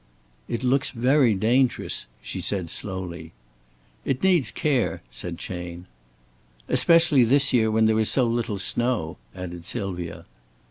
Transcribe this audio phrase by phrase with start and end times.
[0.47, 3.33] "It looks very dangerous," she said, slowly.
[4.03, 5.85] "It needs care," said Chayne.
[6.67, 10.25] "Especially this year when there is so little snow," added Sylvia.